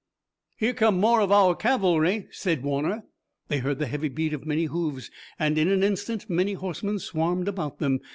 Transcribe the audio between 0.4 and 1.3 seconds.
"Here come more